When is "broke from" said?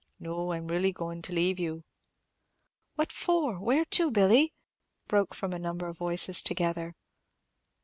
5.07-5.53